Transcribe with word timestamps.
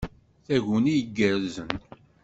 Taguni 0.45 0.93
igerrzen! 1.01 1.69